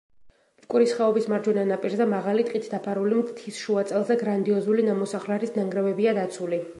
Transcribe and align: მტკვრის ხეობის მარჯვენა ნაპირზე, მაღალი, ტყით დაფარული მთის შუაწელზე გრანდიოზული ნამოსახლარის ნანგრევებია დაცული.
მტკვრის 0.59 0.93
ხეობის 0.99 1.27
მარჯვენა 1.33 1.65
ნაპირზე, 1.71 2.07
მაღალი, 2.13 2.45
ტყით 2.49 2.65
დაფარული 2.73 3.19
მთის 3.21 3.59
შუაწელზე 3.67 4.17
გრანდიოზული 4.25 4.87
ნამოსახლარის 4.89 5.55
ნანგრევებია 5.59 6.17
დაცული. 6.23 6.65